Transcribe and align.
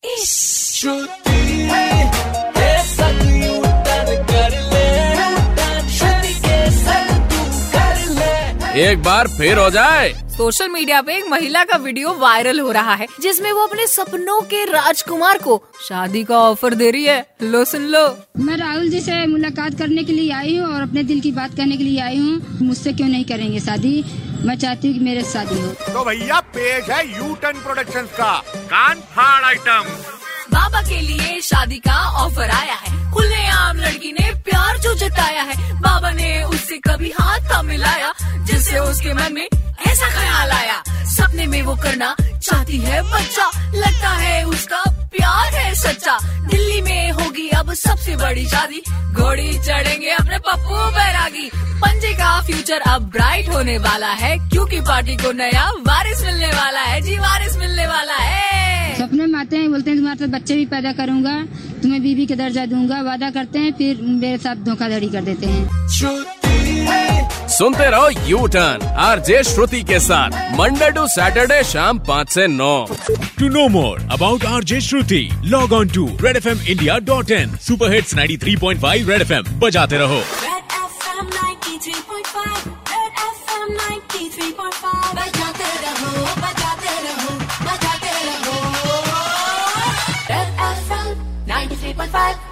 एक 0.00 0.06
बार 9.02 9.28
फिर 9.28 9.58
हो 9.58 9.70
जाए। 9.70 10.12
सोशल 10.28 10.68
मीडिया 10.68 11.00
पे 11.02 11.16
एक 11.16 11.24
महिला 11.30 11.64
का 11.64 11.76
वीडियो 11.76 12.12
वायरल 12.18 12.60
हो 12.60 12.70
रहा 12.72 12.94
है 12.94 13.06
जिसमें 13.20 13.52
वो 13.52 13.66
अपने 13.66 13.86
सपनों 13.86 14.40
के 14.42 14.64
राजकुमार 14.64 15.38
को 15.38 15.62
शादी 15.88 16.24
का 16.24 16.38
ऑफ़र 16.40 16.74
दे 16.74 16.90
रही 16.90 17.04
है। 17.04 17.26
लो 17.42 17.64
सुन 17.64 17.86
लो। 17.86 18.18
मैं 18.38 18.56
राहुल 18.56 18.88
जी 18.90 19.00
से 19.00 19.26
मुलाकात 19.26 19.78
करने 19.78 20.04
के 20.04 20.12
लिए 20.12 20.32
आई 20.32 20.56
हूँ 20.56 20.74
और 20.74 20.82
अपने 20.82 21.02
दिल 21.02 21.20
की 21.20 21.32
बात 21.32 21.56
करने 21.56 21.76
के 21.76 21.84
लिए 21.84 22.00
आई 22.00 22.18
हूँ। 22.18 22.58
मुझसे 22.62 22.92
क्यों 22.92 23.08
नहीं 23.08 23.24
करेंगे 23.24 23.60
शादी? 23.60 24.04
मैं 24.38 24.54
चाहती 24.56 24.88
हूँ 24.88 24.94
कि 24.94 25.00
मेरे 25.04 25.22
शादी 25.24 25.60
हो 25.60 25.68
तो 25.92 26.04
भैया 26.04 26.40
पेज 26.54 26.90
है 26.90 27.06
यू 27.08 27.34
टर्न 27.42 27.60
प्रोडक्शन 27.62 28.06
का। 28.18 28.32
कान 28.72 29.00
फाड़ 29.16 29.37
आइटम। 29.48 29.84
बाबा 30.52 30.82
के 30.82 31.00
लिए 31.00 31.40
शादी 31.40 31.76
का 31.76 31.94
ऑफ़र 32.24 32.50
आया 32.50 32.74
है। 32.74 33.12
खुलेआम 33.12 33.76
लड़की 33.76 34.12
ने 34.12 34.32
प्यार 34.34 34.78
जो 34.78 34.94
जताया 34.94 35.42
है। 35.42 35.80
बाबा 35.80 36.10
ने 36.10 36.42
उससे 36.42 36.76
कभी 36.78 37.12
हाथ 37.20 37.38
था 37.40 37.62
मिलाया, 37.62 38.12
जिससे 38.22 38.78
उसके 38.78 39.14
मन 39.14 39.32
में 39.32 39.48
ऐसा 39.86 40.08
ख्याल 40.08 40.50
आया। 40.50 40.82
सपने 41.04 41.46
में 41.46 41.62
वो 41.62 41.76
करना 41.76 42.14
चाहती 42.22 42.78
है 42.78 43.02
बच्चा। 43.02 43.50
लगता 43.74 44.08
है 44.08 44.44
उसका 44.44 44.82
प्यार 44.88 45.54
है 45.54 45.74
सच्चा। 45.74 46.18
दिल्ली 46.22 46.80
में 46.80 47.10
होगी 47.10 47.48
अब 47.48 47.74
सबसे 47.74 48.16
बड़ी 48.16 48.46
शादी। 48.48 48.82
घोड़ी 49.12 49.58
चढ़ेंगे 49.58 50.10
अपने 50.10 50.38
पप्पू 50.38 50.90
बैरागी। 50.90 51.50
पंजे 51.54 52.12
का 52.12 52.40
फ्यूचर 52.42 52.80
अब 52.80 53.10
ब्राइट 53.10 53.48
होने 53.48 53.78
वाला 53.78 54.12
है, 54.12 54.36
क्योंकि 54.48 54.80
पार्टी 54.80 55.16
को 55.16 55.32
नया 55.32 55.70
वारिस 55.70 56.22
मिलने 56.22 56.48
वाला 56.48 56.80
है। 56.80 57.00
जी, 57.00 57.18
वारिस 57.18 57.56
मिलने 57.56 57.86
वाला 57.86 58.14
है। 58.14 58.57
आते 59.48 59.56
हैं 59.56 59.70
बोलते 59.70 59.90
हैं 59.90 59.98
तुम्हारे 59.98 60.18
साथ 60.18 60.28
बच्चे 60.28 60.54
भी 60.56 60.64
पैदा 60.68 60.92
करूँगा 60.92 61.34
तुम्हें 61.82 62.02
बीवी 62.02 62.24
का 62.26 62.34
दर्जा 62.36 62.64
दूँगा 62.68 63.00
वादा 63.02 63.30
करते 63.32 63.58
हैं 63.58 63.72
फिर 63.78 64.00
मेरे 64.04 64.38
साथ 64.38 64.56
धोखाधड़ी 64.64 65.08
कर 65.08 65.22
देते 65.24 65.46
हैं 65.46 65.62
सुनते 67.48 67.88
रहो 67.90 68.08
U 68.28 68.46
turn 68.54 68.82
R 69.04 69.20
J 69.28 69.42
Shruti 69.44 69.82
के 69.90 70.00
साथ 70.00 70.36
मंडे 70.58 70.90
टू 70.96 71.06
सैटरडे 71.14 71.62
शाम 71.64 71.98
पाँच 72.08 72.30
से 72.30 72.46
नौ 72.58 72.74
To 73.40 73.48
know 73.54 73.66
more 73.72 73.96
about 74.16 74.46
RJ 74.50 74.80
Shruti, 74.86 75.22
log 75.52 75.72
on 75.72 75.92
to 75.96 76.06
redfmindia.in. 76.26 77.56
Superhits 77.68 78.14
93.5 78.20 79.08
Red 79.12 79.26
FM. 79.28 79.48
बजाते 79.60 79.98
रहो 79.98 80.20
five. 92.08 92.47